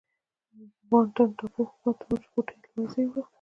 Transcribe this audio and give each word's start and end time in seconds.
بانتن 0.89 1.29
ټاپو 1.37 1.61
حکومت 1.69 1.95
د 1.99 2.03
مرچو 2.09 2.29
بوټي 2.33 2.55
له 2.61 2.67
منځه 2.75 2.97
یووړل. 3.01 3.23